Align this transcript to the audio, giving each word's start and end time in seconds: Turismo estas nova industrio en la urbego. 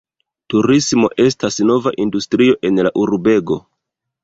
Turismo 0.53 1.09
estas 1.25 1.59
nova 1.71 1.95
industrio 2.07 2.57
en 2.71 2.83
la 2.89 2.95
urbego. 3.05 3.63